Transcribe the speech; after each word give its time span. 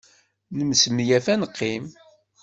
Nesmenyaf 0.67 1.25
ad 1.33 1.37
neqqim. 1.39 1.85